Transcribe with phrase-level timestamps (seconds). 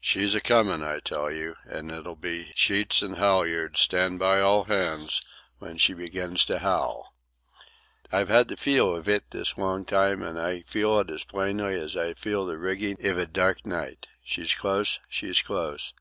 [0.00, 4.64] "She's a comin', I tell you, and it'll be sheets and halyards, stand by all
[4.64, 5.22] hands,
[5.60, 7.14] when she begins to howl.
[8.10, 11.14] I've had the feel iv it this long time, and I can feel it now
[11.14, 14.08] as plainly as I feel the rigging iv a dark night.
[14.24, 15.94] She's close, she's close."